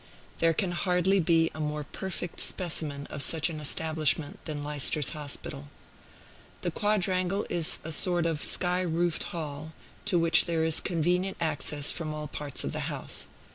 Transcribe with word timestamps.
There 0.39 0.55
can 0.55 0.71
hardly 0.71 1.19
be 1.19 1.51
a 1.53 1.59
more 1.59 1.83
perfect 1.83 2.39
specimen 2.39 3.05
of 3.11 3.21
such 3.21 3.51
an 3.51 3.59
establishment 3.59 4.43
than 4.45 4.63
Leicester's 4.63 5.11
Hospital. 5.11 5.67
The 6.61 6.71
quadrangle 6.71 7.45
is 7.51 7.77
a 7.83 7.91
sort 7.91 8.25
of 8.25 8.41
sky 8.41 8.81
roofed 8.81 9.25
hall, 9.25 9.73
to 10.05 10.17
which 10.17 10.45
there 10.45 10.63
is 10.63 10.79
convenient 10.79 11.37
access 11.39 11.91
from 11.91 12.15
all 12.15 12.27
parts 12.27 12.63
of 12.63 12.71
the 12.73 12.89
house. 12.89 13.27